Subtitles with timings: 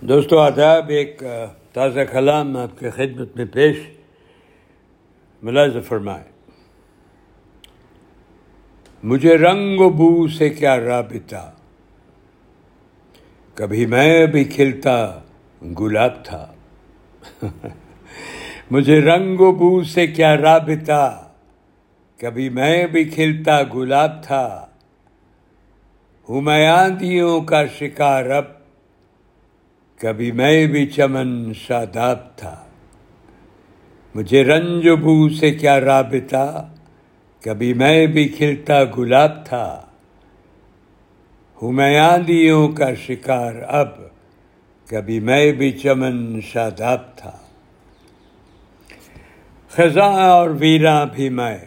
[0.00, 1.22] دوستو، آداب ایک
[1.72, 3.76] تازہ کلام آپ کے خدمت میں پیش
[5.42, 6.24] ملاحظہ فرمائے۔
[9.02, 11.52] مجھے رنگ و بو سے کیا رابطہ؟
[13.54, 15.20] کبھی میں بھی کھلتا
[15.80, 16.52] گلاب تھا۔
[18.70, 21.28] مجھے رنگ و بو سے کیا رابطہ؟
[22.16, 24.66] کبھی میں بھی کھلتا گلاب تھا۔
[26.28, 26.40] ہوں
[27.40, 28.44] کا شکار اب
[30.00, 32.64] کبھی میں بھی چمن شاداب تھا۔
[34.14, 36.68] مجھے رنج و بو سے کیا رابطہ؟
[37.40, 39.82] کبھی میں بھی کھلتا گلاب تھا۔
[41.62, 41.72] ہوں
[42.68, 43.88] کا شکار اب
[44.86, 47.36] کبھی میں بھی چمن شاداب تھا۔
[49.70, 51.58] خزاں اور ویراں بھی میں،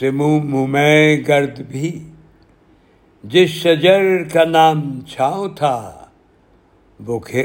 [0.00, 2.10] سموم ہوں میں، گرد بھی۔
[3.22, 4.00] جس شجر
[4.32, 6.06] کا نام چھاؤں تھا،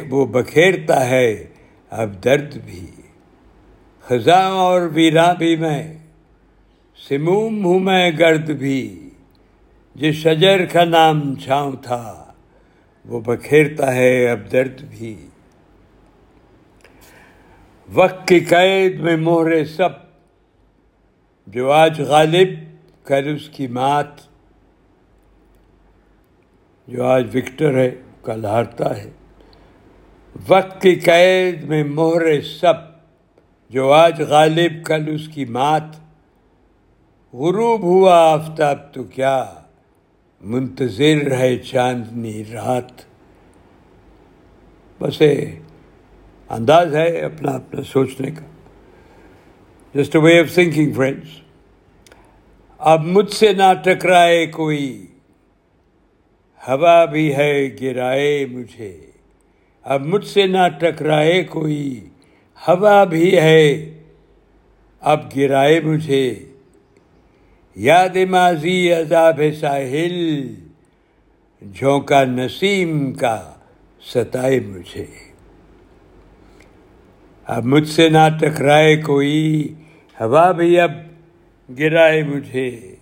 [0.09, 1.47] وہ بکھیرتا ہے،
[1.89, 2.87] اب درد بھی۔
[4.01, 5.97] خزاں اور ویراں بھی میں،
[7.09, 9.09] سموم ہوں میں گرد بھی۔
[9.95, 12.33] جس شجر کا نام چھاؤں تھا،
[13.05, 15.27] وہ بکھیرتا ہے، اب درد بھی۔
[17.93, 19.89] وقت کی قید میں مہرے سب،
[21.47, 22.49] جو آج غالب،
[23.05, 24.32] کل اس کی مات۔
[26.87, 29.11] جو آج وکٹر ہے، کل ہارتا ہے۔
[30.47, 32.73] وقت کی قید میں مہرے سب،
[33.69, 35.83] جو آج غالب، کل اس کی مات۔
[37.33, 39.53] غروب ہوا آفتاب تو کیا،
[40.41, 43.01] منتظر ہے چاندنی رات۔
[44.99, 45.21] بس
[46.49, 48.45] انداز ہے اپنا اپنا سوچنے کا۔
[49.95, 51.27] Just way of thinking friends
[52.77, 55.07] اب مجھ سے نہ ٹکرائے کوئی
[56.67, 58.97] ہوا بھی ہے، گرائے مجھے۔
[59.83, 62.07] اب مجھ سے نہ ٹکرائے کوئی۔
[62.67, 63.91] ہوا بھی ہے،
[64.99, 66.33] اب گرائے مجھے۔
[67.75, 70.47] یاد ماضی عذاب ساحل،
[71.73, 73.53] جھونکا نسیم کا
[74.13, 75.05] ستائے مجھے۔
[77.45, 79.73] اب مجھ سے نہ ٹکرائے کوئی۔
[80.21, 80.91] ہوا بھی اب
[81.79, 82.95] گرائے مجھے۔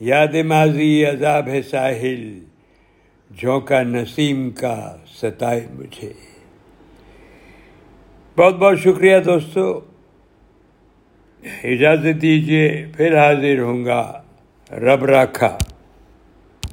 [0.00, 2.53] یاد ماضی عذاب ساحل۔
[3.30, 6.12] جھونکا نسیم کا ستائے مجھے۔
[8.36, 9.80] بہت بہت شکریہ دوستو۔
[11.64, 14.22] اجازت دیجیے پھر حاضر ہوں گا۔
[14.70, 15.58] رب رکھا